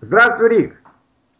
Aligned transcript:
Здравствуй, 0.00 0.48
Рик. 0.48 0.82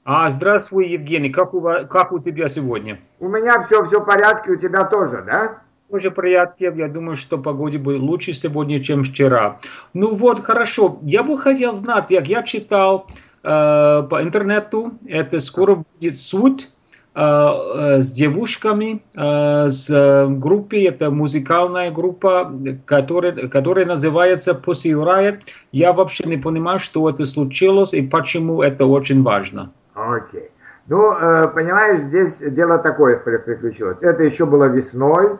А, 0.04 0.28
здравствуй, 0.28 0.88
Евгений. 0.88 1.30
Как 1.30 1.54
у, 1.54 1.60
как 1.60 2.12
у 2.12 2.18
тебя 2.18 2.48
сегодня? 2.48 3.00
У 3.18 3.28
меня 3.28 3.66
все, 3.66 3.84
все 3.84 4.00
в 4.00 4.04
порядке, 4.04 4.52
у 4.52 4.56
тебя 4.56 4.84
тоже, 4.84 5.22
да? 5.26 5.62
Тоже 5.90 6.10
в 6.10 6.14
порядке. 6.14 6.72
Я 6.74 6.88
думаю, 6.88 7.16
что 7.16 7.38
погода 7.38 7.78
будет 7.78 8.00
лучше 8.00 8.32
сегодня, 8.32 8.82
чем 8.82 9.04
вчера. 9.04 9.60
Ну 9.92 10.14
вот, 10.14 10.40
хорошо. 10.40 10.98
Я 11.02 11.22
бы 11.22 11.36
хотел 11.36 11.72
знать, 11.72 12.08
как 12.08 12.28
я 12.28 12.42
читал 12.42 13.06
э, 13.42 14.02
по 14.08 14.22
интернету, 14.22 14.92
это 15.06 15.38
скоро 15.40 15.84
будет 15.94 16.16
суд 16.18 16.68
с 17.12 18.12
девушками, 18.12 19.02
э, 19.16 19.68
с 19.68 20.26
группой, 20.28 20.84
это 20.84 21.10
музыкальная 21.10 21.90
группа, 21.90 22.52
которая, 22.86 23.48
которая 23.48 23.84
называется 23.84 24.52
Pussy 24.52 24.92
Riot. 24.92 25.40
Я 25.72 25.92
вообще 25.92 26.24
не 26.24 26.36
понимаю, 26.36 26.78
что 26.78 27.10
это 27.10 27.24
случилось 27.26 27.94
и 27.94 28.02
почему 28.02 28.62
это 28.62 28.86
очень 28.86 29.22
важно. 29.22 29.72
Окей. 29.94 30.50
Ну, 30.86 31.12
э, 31.12 31.48
понимаешь, 31.48 32.00
здесь 32.00 32.36
дело 32.38 32.78
такое 32.78 33.18
приключилось. 33.18 34.02
Это 34.02 34.24
еще 34.24 34.44
было 34.44 34.64
весной, 34.64 35.38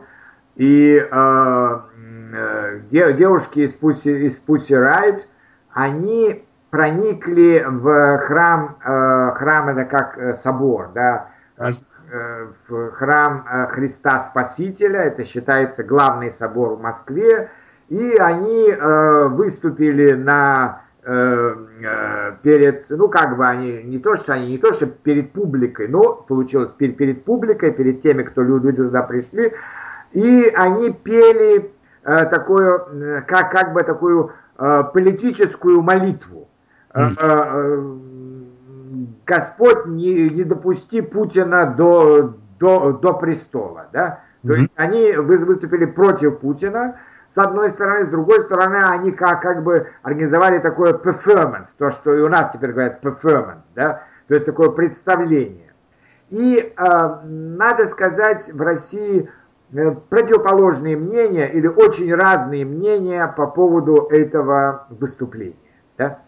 и 0.55 0.95
э, 0.95 1.79
э, 2.33 2.79
девушки 2.89 3.59
из 3.59 3.75
Pussy, 3.75 4.27
из 4.27 4.41
Pussy 4.47 4.77
Riot, 4.77 5.21
они 5.71 6.43
проникли 6.69 7.65
в 7.67 8.17
храм, 8.19 8.77
э, 8.83 9.31
храм 9.35 9.69
это 9.69 9.85
как 9.85 10.17
э, 10.17 10.37
собор, 10.43 10.91
да, 10.93 11.27
э, 11.27 11.40
в 12.67 12.91
храм 12.91 13.45
э, 13.49 13.65
Христа 13.67 14.25
Спасителя, 14.29 15.01
это 15.01 15.25
считается 15.25 15.83
главный 15.83 16.31
собор 16.31 16.75
в 16.75 16.81
Москве, 16.81 17.49
и 17.89 18.15
они 18.17 18.69
э, 18.69 19.27
выступили 19.27 20.13
на 20.13 20.81
Э, 21.03 21.55
э, 21.81 22.35
перед, 22.43 22.87
ну 22.91 23.09
как 23.09 23.35
бы 23.35 23.47
они, 23.47 23.81
не 23.81 23.97
то 23.97 24.15
что 24.15 24.33
они, 24.33 24.51
не 24.51 24.59
то 24.59 24.71
что 24.71 24.85
перед 24.85 25.31
публикой, 25.31 25.87
но 25.87 26.13
получилось 26.13 26.73
перед, 26.77 26.95
перед 26.95 27.25
публикой, 27.25 27.71
перед 27.71 28.03
теми, 28.03 28.21
кто 28.21 28.43
люди 28.43 28.71
туда 28.71 29.01
пришли, 29.01 29.51
и 30.11 30.53
они 30.55 30.93
пели 30.93 31.71
э, 32.03 32.25
такую, 32.25 32.75
э, 32.77 33.21
как, 33.27 33.51
как 33.51 33.73
бы 33.73 33.81
такую 33.81 34.33
э, 34.59 34.83
политическую 34.93 35.81
молитву. 35.81 36.47
Mm. 36.93 37.17
Э, 37.19 37.97
Господь, 39.25 39.85
не, 39.85 40.29
не 40.29 40.43
допусти 40.43 41.01
Путина 41.01 41.67
до, 41.67 42.35
до, 42.59 42.93
до 42.93 43.13
престола, 43.13 43.87
да? 43.93 44.21
То 44.43 44.53
mm-hmm. 44.53 44.57
есть 44.57 44.73
они 44.75 45.11
выступили 45.13 45.85
против 45.85 46.39
Путина, 46.39 46.97
с 47.33 47.37
одной 47.37 47.69
стороны, 47.71 48.05
с 48.05 48.09
другой 48.09 48.41
стороны, 48.41 48.83
они 48.83 49.11
как, 49.11 49.41
как 49.41 49.63
бы 49.63 49.87
организовали 50.01 50.59
такое 50.59 50.93
performance, 50.93 51.67
то, 51.77 51.91
что 51.91 52.13
и 52.13 52.21
у 52.21 52.27
нас 52.27 52.51
теперь 52.51 52.71
говорят 52.71 53.03
performance, 53.03 53.61
да, 53.73 54.03
то 54.27 54.33
есть 54.33 54.45
такое 54.45 54.69
представление. 54.69 55.71
И 56.29 56.57
э, 56.57 57.19
надо 57.23 57.85
сказать, 57.87 58.51
в 58.51 58.61
России 58.61 59.29
э, 59.73 59.91
противоположные 60.09 60.97
мнения 60.97 61.47
или 61.47 61.67
очень 61.67 62.13
разные 62.13 62.65
мнения 62.65 63.27
по 63.35 63.47
поводу 63.47 64.07
этого 64.09 64.87
выступления. 64.89 65.55
Да? 65.97 66.19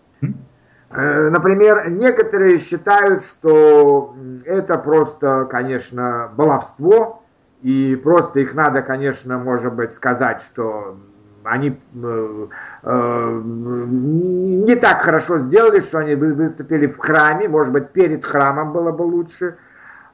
Э, 0.96 1.30
например, 1.30 1.90
некоторые 1.90 2.60
считают, 2.60 3.24
что 3.24 4.16
это 4.46 4.78
просто, 4.78 5.46
конечно, 5.50 6.32
баловство, 6.36 7.24
и 7.62 7.96
просто 7.96 8.42
их 8.42 8.54
надо, 8.54 8.82
конечно, 8.82 9.38
может 9.38 9.74
быть, 9.74 9.94
сказать, 9.94 10.42
что 10.42 10.98
они 11.44 11.80
э, 11.96 12.48
э, 12.84 13.42
не 13.44 14.76
так 14.76 15.02
хорошо 15.02 15.40
сделали, 15.40 15.80
что 15.80 16.00
они 16.00 16.16
выступили 16.16 16.88
в 16.88 16.98
храме, 16.98 17.48
может 17.48 17.74
быть, 17.74 17.90
перед 17.90 18.26
храмом 18.26 18.72
было 18.72 18.92
бы 18.92 19.04
лучше, 19.04 19.58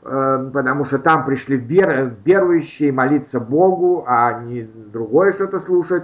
э, 0.04 0.50
потому 0.54 0.86
что 0.86 1.00
там 1.00 1.26
пришли 1.26 1.58
вер, 1.58 2.14
верующие 2.24 2.92
молиться 2.92 3.40
Богу, 3.40 4.06
а 4.08 4.42
не 4.42 4.64
другое 4.64 5.34
что-то 5.34 5.60
слушать. 5.60 6.04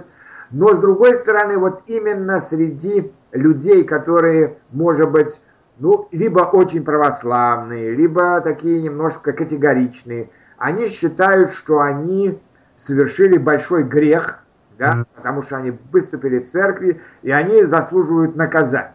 Но 0.50 0.68
с 0.76 0.78
другой 0.78 1.14
стороны, 1.16 1.58
вот 1.58 1.82
именно 1.86 2.40
среди 2.50 3.12
людей, 3.36 3.84
которые, 3.84 4.58
может 4.70 5.10
быть, 5.10 5.40
ну, 5.78 6.08
либо 6.10 6.40
очень 6.40 6.84
православные, 6.84 7.94
либо 7.94 8.40
такие 8.40 8.82
немножко 8.82 9.32
категоричные, 9.32 10.30
они 10.56 10.88
считают, 10.88 11.50
что 11.52 11.80
они 11.80 12.40
совершили 12.78 13.36
большой 13.36 13.84
грех, 13.84 14.42
да, 14.78 14.94
mm-hmm. 14.94 15.06
потому 15.16 15.42
что 15.42 15.56
они 15.56 15.78
выступили 15.92 16.40
в 16.40 16.50
церкви, 16.50 17.00
и 17.22 17.30
они 17.30 17.64
заслуживают 17.64 18.36
наказания. 18.36 18.94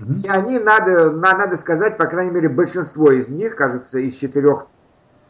Mm-hmm. 0.00 0.22
И 0.22 0.28
они, 0.28 0.58
надо, 0.58 1.10
надо 1.10 1.56
сказать, 1.56 1.96
по 1.96 2.06
крайней 2.06 2.32
мере, 2.32 2.48
большинство 2.48 3.10
из 3.10 3.28
них, 3.28 3.56
кажется, 3.56 3.98
из 3.98 4.14
четырех, 4.14 4.66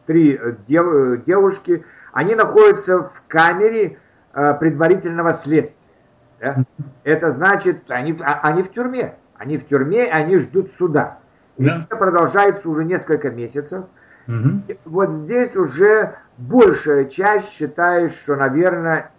три 0.05 0.39
дев, 0.67 1.23
девушки, 1.25 1.83
они 2.13 2.35
находятся 2.35 3.09
в 3.09 3.23
камере 3.27 3.97
э, 4.33 4.53
предварительного 4.59 5.33
следствия. 5.33 5.74
Да? 6.45 6.63
Это 7.03 7.31
значит, 7.31 7.89
они, 7.89 8.17
а, 8.21 8.41
они 8.43 8.61
в 8.61 8.71
тюрьме. 8.71 9.15
Они 9.35 9.57
в 9.57 9.67
тюрьме, 9.67 10.05
они 10.05 10.37
ждут 10.37 10.71
суда. 10.71 11.17
И 11.57 11.65
yeah. 11.65 11.83
это 11.83 11.97
продолжается 11.97 12.69
уже 12.69 12.85
несколько 12.85 13.29
месяцев. 13.31 13.85
Угу. 14.27 14.77
Вот 14.85 15.11
здесь 15.11 15.55
уже 15.55 16.15
большая 16.37 17.05
часть 17.05 17.49
считает, 17.51 18.13
что, 18.13 18.35
наверное, 18.35 19.11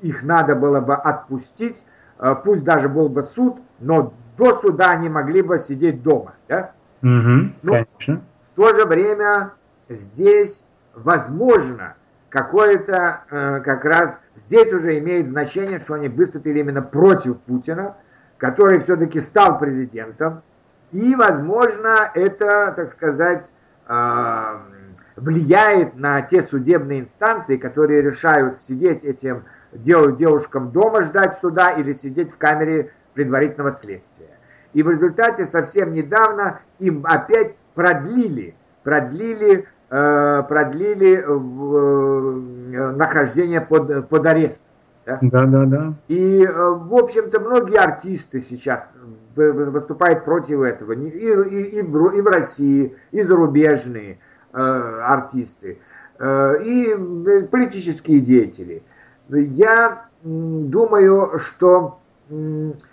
их 0.00 0.22
надо 0.22 0.54
было 0.54 0.80
бы 0.80 0.94
отпустить, 0.94 1.82
э, 2.18 2.34
пусть 2.44 2.64
даже 2.64 2.88
был 2.88 3.08
бы 3.08 3.22
суд, 3.22 3.58
но 3.80 4.12
до 4.36 4.54
суда 4.56 4.90
они 4.90 5.08
могли 5.08 5.42
бы 5.42 5.58
сидеть 5.58 6.02
дома. 6.02 6.34
Да? 6.48 6.72
Угу, 7.02 7.52
но 7.62 7.72
конечно. 7.72 8.22
в 8.44 8.56
то 8.56 8.74
же 8.74 8.86
время 8.86 9.52
здесь 9.88 10.62
возможно 10.94 11.94
какое-то 12.28 13.22
э, 13.30 13.60
как 13.60 13.84
раз 13.84 14.18
здесь 14.36 14.72
уже 14.72 14.98
имеет 14.98 15.28
значение, 15.28 15.78
что 15.78 15.94
они 15.94 16.08
выступили 16.08 16.60
именно 16.60 16.82
против 16.82 17.38
Путина, 17.40 17.96
который 18.38 18.80
все-таки 18.80 19.20
стал 19.20 19.58
президентом, 19.58 20.42
и, 20.90 21.14
возможно, 21.14 22.10
это, 22.14 22.72
так 22.76 22.90
сказать, 22.90 23.50
а, 23.86 24.62
влияет 25.16 25.96
на 25.96 26.22
те 26.22 26.42
судебные 26.42 27.00
инстанции, 27.00 27.56
которые 27.56 28.02
решают 28.02 28.58
сидеть 28.60 29.04
этим 29.04 29.44
девушкам 29.72 30.70
дома 30.70 31.02
ждать 31.02 31.38
суда 31.40 31.70
или 31.70 31.94
сидеть 31.94 32.32
в 32.32 32.38
камере 32.38 32.92
предварительного 33.14 33.72
следствия. 33.72 34.30
И 34.72 34.82
в 34.82 34.90
результате 34.90 35.44
совсем 35.44 35.94
недавно 35.94 36.60
им 36.78 37.04
опять 37.06 37.56
продлили, 37.74 38.54
продлили, 38.82 39.68
продлили 39.88 41.24
э, 41.26 42.90
нахождение 42.96 43.60
под, 43.60 44.08
под 44.08 44.26
арестом. 44.26 44.64
Да? 45.06 45.18
да, 45.20 45.46
да, 45.46 45.64
да. 45.66 45.94
И, 46.08 46.42
э, 46.42 46.50
в 46.50 46.94
общем-то, 46.94 47.40
многие 47.40 47.78
артисты 47.78 48.40
сейчас 48.48 48.88
выступают 49.36 50.24
против 50.24 50.62
этого. 50.62 50.92
И, 50.92 51.08
и, 51.08 51.78
и, 51.78 51.82
в, 51.82 52.08
и 52.14 52.20
в 52.20 52.26
России, 52.26 52.96
и 53.10 53.22
зарубежные 53.22 54.18
э, 54.52 54.56
артисты, 54.56 55.78
э, 56.18 56.62
и 56.64 57.46
политические 57.50 58.20
деятели. 58.20 58.82
Я 59.28 60.06
думаю, 60.22 61.38
что 61.38 61.98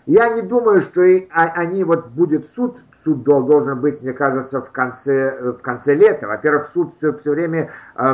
я 0.06 0.30
не 0.30 0.42
думаю, 0.42 0.82
что 0.82 1.02
а, 1.02 1.44
они 1.56 1.84
вот 1.84 2.08
будет 2.08 2.48
суд, 2.48 2.78
суд 3.04 3.24
должен 3.24 3.80
быть, 3.80 4.02
мне 4.02 4.14
кажется, 4.14 4.62
в 4.62 4.72
конце, 4.72 5.54
в 5.54 5.62
конце 5.62 5.94
лета. 5.96 6.28
Во-первых, 6.28 6.68
суд 6.68 6.96
все, 6.96 7.14
все 7.14 7.32
время, 7.32 7.70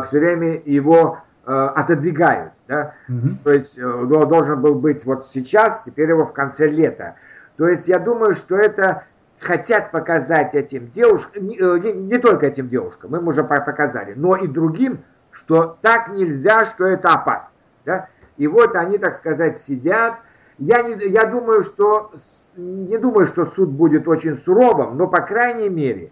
все 0.08 0.20
время 0.20 0.62
его 0.66 1.20
отодвигают. 1.46 2.52
Да? 2.68 2.94
Угу. 3.08 3.38
То 3.44 3.52
есть 3.52 3.80
должен 3.80 4.62
был 4.62 4.76
быть 4.76 5.06
вот 5.06 5.28
сейчас, 5.28 5.84
теперь 5.86 6.10
его 6.10 6.26
в 6.26 6.34
конце 6.34 6.68
лета. 6.68 7.16
То 7.58 7.68
есть 7.68 7.88
я 7.88 8.00
думаю, 8.00 8.34
что 8.34 8.58
это 8.58 9.04
хотят 9.40 9.92
показать 9.92 10.54
этим 10.56 10.90
девушкам, 10.92 11.48
не, 11.48 11.58
э, 11.58 11.80
не, 11.94 12.18
только 12.18 12.48
этим 12.48 12.70
девушкам, 12.70 13.12
мы 13.12 13.20
им 13.20 13.28
уже 13.28 13.44
показали, 13.44 14.14
но 14.16 14.36
и 14.36 14.48
другим, 14.48 15.04
что 15.32 15.78
так 15.82 16.10
нельзя, 16.10 16.66
что 16.66 16.86
это 16.86 17.14
опасно. 17.14 17.56
Да? 17.86 18.10
И 18.38 18.48
вот 18.48 18.76
они, 18.76 18.98
так 18.98 19.16
сказать, 19.16 19.62
сидят. 19.62 20.16
Я, 20.58 20.82
не, 20.82 21.08
я 21.10 21.26
думаю, 21.26 21.64
что 21.64 22.12
не 22.58 22.98
думаю, 22.98 23.28
что 23.28 23.46
суд 23.46 23.70
будет 23.70 24.08
очень 24.08 24.36
суровым, 24.36 24.98
но, 24.98 25.08
по 25.08 25.22
крайней 25.22 25.70
мере, 25.70 26.12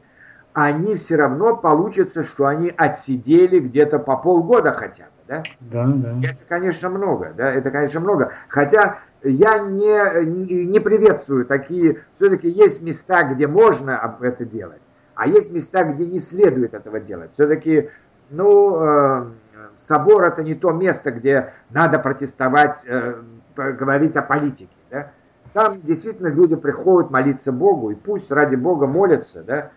они 0.54 0.96
все 0.96 1.18
равно 1.18 1.58
получится, 1.58 2.24
что 2.24 2.46
они 2.46 2.74
отсидели 2.76 3.60
где-то 3.60 4.00
по 4.00 4.16
полгода 4.16 4.72
хотя 4.72 5.04
бы. 5.04 5.10
Да? 5.28 5.44
Да, 5.60 5.86
да. 5.88 6.20
Это, 6.24 6.40
конечно, 6.48 6.90
много. 6.90 7.34
Да? 7.36 7.52
Это, 7.52 7.72
конечно, 7.72 8.00
много. 8.00 8.32
Хотя 8.48 9.00
я 9.24 9.58
не, 9.60 10.66
не 10.66 10.80
приветствую 10.80 11.46
такие, 11.46 12.04
все-таки 12.16 12.48
есть 12.48 12.82
места, 12.82 13.24
где 13.24 13.48
можно 13.48 14.18
это 14.22 14.46
делать, 14.46 14.82
а 15.16 15.28
есть 15.28 15.52
места, 15.52 15.84
где 15.84 16.06
не 16.06 16.20
следует 16.20 16.74
этого 16.74 17.00
делать. 17.00 17.32
Все-таки, 17.34 17.90
ну, 18.30 18.78
э, 18.80 19.26
собор 19.80 20.26
это 20.26 20.44
не 20.44 20.54
то 20.54 20.72
место, 20.72 21.12
где 21.12 21.54
надо 21.72 21.98
протестовать, 21.98 22.78
э, 22.86 23.16
говорить 23.56 24.16
о 24.16 24.22
политике. 24.22 24.76
Да? 24.92 25.12
Там 25.56 25.80
действительно 25.84 26.28
люди 26.28 26.58
приходят 26.58 27.12
молиться 27.12 27.54
Богу, 27.54 27.92
и 27.92 27.96
пусть 27.96 28.30
ради 28.30 28.56
Бога 28.56 28.88
молятся, 28.88 29.42
да. 29.42 29.72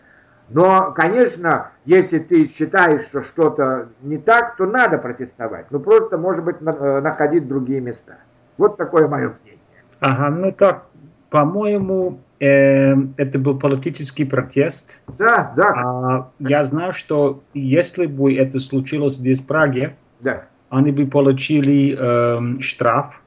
Но, 0.48 0.90
конечно, 0.90 1.70
если 1.84 2.18
ты 2.18 2.48
считаешь, 2.48 3.02
что 3.02 3.20
что-то 3.20 3.90
не 4.02 4.16
так, 4.16 4.56
то 4.56 4.66
надо 4.66 4.98
протестовать. 4.98 5.66
Ну, 5.70 5.78
просто, 5.78 6.18
может 6.18 6.44
быть, 6.44 6.60
на, 6.60 7.00
находить 7.00 7.46
другие 7.46 7.80
места. 7.80 8.16
Вот 8.56 8.76
такое 8.76 9.06
мое 9.06 9.36
мнение. 9.40 9.60
Ага, 10.00 10.30
ну 10.30 10.50
так, 10.50 10.86
по-моему, 11.30 12.18
э, 12.40 12.94
это 13.16 13.38
был 13.38 13.56
политический 13.56 14.24
протест. 14.24 14.98
Да, 15.16 15.52
да. 15.54 15.74
А, 15.76 16.30
я 16.40 16.64
знаю, 16.64 16.92
что 16.92 17.44
если 17.54 18.06
бы 18.06 18.34
это 18.34 18.58
случилось 18.58 19.14
здесь 19.14 19.38
в 19.38 19.46
Праге, 19.46 19.94
да. 20.18 20.42
они 20.70 20.90
бы 20.90 21.06
получили 21.06 21.96
э, 21.96 22.60
штраф. 22.62 23.22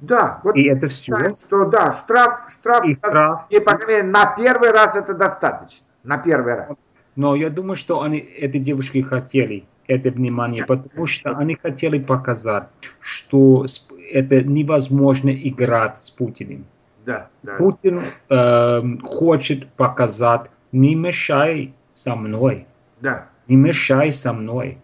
Да, 0.00 0.40
вот 0.44 0.56
и 0.56 0.64
это 0.64 0.88
все. 0.88 1.34
Что 1.34 1.64
да, 1.66 1.92
штраф, 1.92 2.50
штраф, 2.50 2.84
и, 2.84 2.94
штраф. 2.96 3.46
и 3.48 3.60
по 3.60 3.76
крайней 3.76 4.02
мере, 4.02 4.12
на 4.12 4.26
первый 4.26 4.70
раз 4.70 4.94
это 4.94 5.14
достаточно. 5.14 5.84
На 6.04 6.18
первый 6.18 6.54
раз. 6.54 6.68
Но 7.16 7.34
я 7.34 7.48
думаю, 7.48 7.76
что 7.76 8.02
они, 8.02 8.18
эти 8.18 8.58
девушки 8.58 9.00
хотели 9.00 9.64
это 9.86 10.10
внимание, 10.10 10.64
потому 10.64 11.06
что 11.06 11.30
они 11.30 11.54
хотели 11.54 11.98
показать, 11.98 12.64
что 13.00 13.64
это 14.12 14.42
невозможно 14.42 15.30
играть 15.30 16.04
с 16.04 16.10
Путиным. 16.10 16.66
Да, 17.06 17.28
да. 17.42 17.54
Путин 17.54 18.02
э, 18.28 18.82
хочет 19.02 19.68
показать, 19.68 20.50
не 20.72 20.94
мешай 20.94 21.72
со 21.92 22.16
мной. 22.16 22.66
Да. 23.00 23.28
Не 23.46 23.56
мешай 23.56 24.10
со 24.10 24.32
мной. 24.32 24.78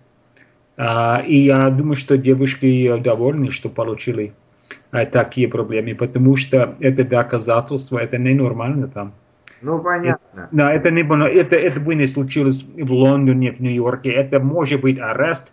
А, 0.77 1.23
и 1.27 1.37
я 1.37 1.69
думаю, 1.71 1.97
что 1.97 2.17
девушки 2.17 2.97
довольны, 2.99 3.51
что 3.51 3.69
получили 3.69 4.35
такие 4.91 5.49
проблемы, 5.49 5.95
потому 5.95 6.37
что 6.37 6.77
это 6.81 7.05
доказательство, 7.05 7.99
это 7.99 8.19
ненормально 8.19 8.89
там. 8.89 9.13
Ну, 9.63 9.79
понятно. 9.79 10.49
Да, 10.51 10.73
это 10.73 10.91
не 10.91 11.03
это, 11.03 11.57
это 11.57 11.81
бы 11.81 11.95
не 11.95 12.07
случилось 12.07 12.65
в 12.65 12.93
Лондоне, 12.93 13.53
в 13.53 13.61
Нью-Йорке. 13.61 14.11
Это 14.11 14.41
может 14.41 14.81
быть 14.81 14.99
арест, 14.99 15.53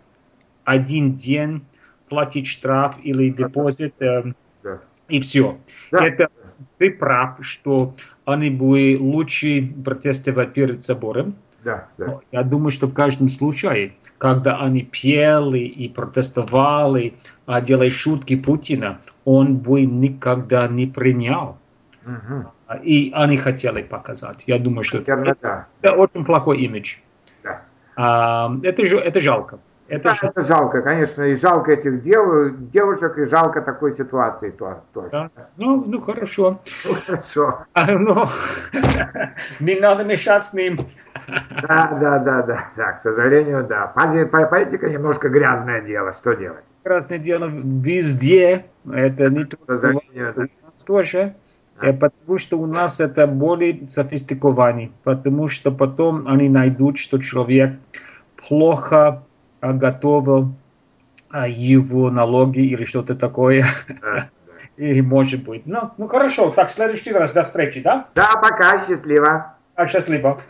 один 0.64 1.14
день, 1.14 1.62
платить 2.08 2.48
штраф 2.48 2.96
или 3.02 3.30
депозит, 3.30 3.94
э, 4.00 4.24
да. 4.64 4.80
и 5.08 5.20
все. 5.20 5.58
Да. 5.92 6.04
Это 6.04 6.28
ты 6.78 6.90
прав, 6.90 7.38
что 7.42 7.94
они 8.24 8.50
бы 8.50 8.96
лучше 8.98 9.72
протестовать 9.84 10.52
перед 10.52 10.82
собором. 10.82 11.36
Да, 11.64 11.88
да. 11.98 12.20
Я 12.32 12.42
думаю, 12.42 12.70
что 12.70 12.86
в 12.86 12.94
каждом 12.94 13.28
случае, 13.28 13.92
когда 14.18 14.58
они 14.58 14.82
пели 14.82 15.58
и 15.58 15.88
протестовали, 15.88 17.14
а 17.46 17.60
делали 17.60 17.90
шутки 17.90 18.36
Путина, 18.36 18.98
он 19.24 19.56
бы 19.58 19.84
никогда 19.84 20.68
не 20.68 20.86
принял. 20.86 21.56
Угу. 22.04 22.78
И 22.82 23.12
они 23.14 23.36
хотели 23.36 23.82
показать. 23.82 24.44
Я 24.46 24.58
думаю, 24.58 24.84
что 24.84 24.98
Наверное, 24.98 25.32
это, 25.32 25.40
да. 25.42 25.66
это 25.82 25.94
очень 25.96 26.24
плохой 26.24 26.58
имидж. 26.58 26.96
Да. 27.42 27.62
А, 27.96 28.52
это, 28.62 28.82
это 28.82 29.20
жалко. 29.20 29.58
Это, 29.90 30.16
да, 30.22 30.28
это 30.28 30.42
жалко, 30.42 30.82
конечно, 30.82 31.24
и 31.24 31.34
жалко 31.34 31.72
этих 31.72 32.02
дев, 32.02 32.54
девушек, 32.70 33.18
и 33.18 33.26
жалко 33.26 33.60
такой 33.60 33.96
ситуации 33.96 34.50
тоже. 34.50 34.78
Да. 35.10 35.30
Ну, 35.56 35.82
ну, 35.84 36.00
хорошо. 36.00 36.60
Ну, 36.84 36.94
хорошо. 36.94 37.64
А, 37.72 37.90
ну, 37.90 38.26
не 39.60 39.80
надо 39.80 40.04
мешать 40.04 40.44
с 40.44 40.54
ним. 40.54 40.78
Да, 41.26 41.98
да, 42.00 42.18
да, 42.20 42.42
да, 42.42 42.64
да, 42.76 42.92
к 42.92 43.02
сожалению, 43.02 43.64
да. 43.64 43.88
Политика 43.88 44.88
немножко 44.88 45.28
грязное 45.28 45.80
дело, 45.80 46.12
что 46.12 46.34
делать? 46.34 46.64
Грязное 46.84 47.18
дело 47.18 47.50
везде, 47.50 48.66
это 48.86 49.28
не 49.28 49.44
только 49.44 49.78
сожалению, 49.78 50.34
да. 50.36 50.46
тоже. 50.84 51.34
Да. 51.80 51.92
Потому 51.92 52.38
что 52.38 52.58
у 52.58 52.66
нас 52.66 53.00
это 53.00 53.26
более 53.26 53.88
софистикованный, 53.88 54.92
потому 55.02 55.48
что 55.48 55.70
потом 55.70 56.28
они 56.28 56.48
найдут, 56.48 56.98
что 56.98 57.18
человек 57.18 57.78
плохо 58.36 59.22
готовил 59.60 60.52
а, 61.30 61.46
его 61.46 62.10
налоги 62.10 62.60
или 62.60 62.84
что-то 62.84 63.14
такое. 63.14 63.64
И 64.76 65.02
может 65.02 65.44
быть. 65.44 65.66
Ну, 65.66 65.90
ну 65.98 66.08
хорошо, 66.08 66.50
так, 66.50 66.70
в 66.70 66.72
следующий 66.72 67.12
раз 67.12 67.32
до 67.34 67.44
встречи, 67.44 67.82
да? 67.82 68.08
Да, 68.14 68.36
пока, 68.36 68.86
счастливо. 68.86 69.54
А, 69.74 69.86
счастливо. 69.86 70.40